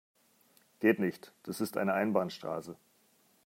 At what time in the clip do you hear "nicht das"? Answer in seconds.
0.97-1.61